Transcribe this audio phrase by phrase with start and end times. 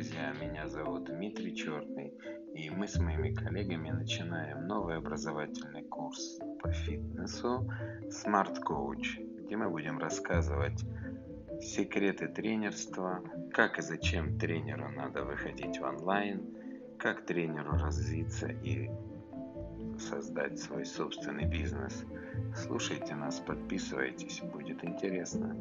[0.00, 2.14] Друзья, меня зовут Дмитрий Черный,
[2.54, 7.70] и мы с моими коллегами начинаем новый образовательный курс по фитнесу
[8.08, 10.86] Smart Coach, где мы будем рассказывать
[11.60, 13.22] секреты тренерства,
[13.52, 16.46] как и зачем тренеру надо выходить в онлайн,
[16.98, 18.88] как тренеру развиться и
[19.98, 22.06] создать свой собственный бизнес.
[22.56, 25.54] Слушайте нас, подписывайтесь, будет интересно.